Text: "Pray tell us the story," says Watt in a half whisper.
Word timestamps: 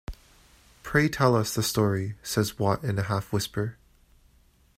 "Pray 0.81 1.07
tell 1.07 1.35
us 1.35 1.53
the 1.53 1.61
story," 1.61 2.15
says 2.23 2.57
Watt 2.57 2.83
in 2.83 2.97
a 2.97 3.03
half 3.03 3.31
whisper. 3.31 3.77